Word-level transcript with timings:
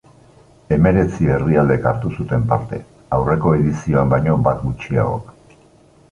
Hemeretzi 0.75 1.27
herrialdek 1.33 1.83
hartu 1.89 2.11
zuten 2.23 2.47
parte, 2.53 2.79
aurreko 3.17 3.53
edizioan 3.59 4.09
baino 4.15 4.39
bat 4.49 4.63
gutxiagok. 4.63 5.29